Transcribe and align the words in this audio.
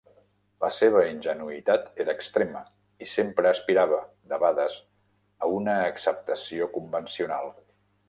La 0.63 0.69
seva 0.77 1.03
ingenuïtat 1.09 2.01
era 2.05 2.15
extrema 2.21 2.63
i 3.07 3.11
sempre 3.13 3.51
aspirava, 3.51 4.01
debades, 4.35 4.81
a 5.49 5.55
una 5.61 5.81
acceptació 5.95 6.75
convencional. 6.81 7.59